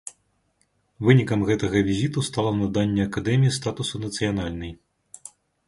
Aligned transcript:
Вынікам 1.07 1.39
гэтага 1.49 1.77
візіту 1.91 2.19
стала 2.29 2.55
наданне 2.63 3.05
акадэміі 3.11 3.55
статусу 3.61 4.03
нацыянальнай. 4.05 4.77